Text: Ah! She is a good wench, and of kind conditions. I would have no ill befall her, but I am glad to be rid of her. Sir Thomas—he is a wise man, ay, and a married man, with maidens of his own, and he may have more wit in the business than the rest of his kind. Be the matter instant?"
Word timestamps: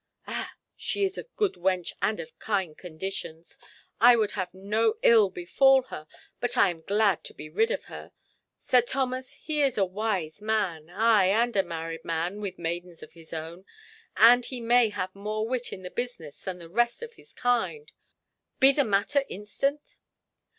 Ah! 0.25 0.53
She 0.75 1.03
is 1.03 1.15
a 1.19 1.25
good 1.35 1.53
wench, 1.53 1.91
and 2.01 2.19
of 2.19 2.39
kind 2.39 2.75
conditions. 2.75 3.59
I 3.99 4.15
would 4.15 4.31
have 4.31 4.51
no 4.51 4.95
ill 5.03 5.29
befall 5.29 5.83
her, 5.93 6.07
but 6.39 6.57
I 6.57 6.71
am 6.71 6.81
glad 6.81 7.23
to 7.25 7.35
be 7.35 7.49
rid 7.49 7.69
of 7.69 7.83
her. 7.83 8.11
Sir 8.57 8.81
Thomas—he 8.81 9.61
is 9.61 9.77
a 9.77 9.85
wise 9.85 10.41
man, 10.41 10.89
ay, 10.89 11.25
and 11.29 11.55
a 11.55 11.61
married 11.61 12.03
man, 12.03 12.41
with 12.41 12.57
maidens 12.57 13.03
of 13.03 13.13
his 13.13 13.31
own, 13.31 13.63
and 14.17 14.43
he 14.43 14.59
may 14.59 14.89
have 14.89 15.13
more 15.13 15.47
wit 15.47 15.71
in 15.71 15.83
the 15.83 15.91
business 15.91 16.45
than 16.45 16.57
the 16.57 16.67
rest 16.67 17.03
of 17.03 17.13
his 17.13 17.31
kind. 17.31 17.91
Be 18.59 18.71
the 18.71 18.83
matter 18.83 19.23
instant?" 19.29 19.97